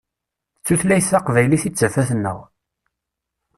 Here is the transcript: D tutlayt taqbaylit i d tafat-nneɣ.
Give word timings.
D 0.59 0.63
tutlayt 0.65 1.09
taqbaylit 1.11 1.63
i 1.67 1.69
d 1.71 1.73
tafat-nneɣ. 1.75 2.39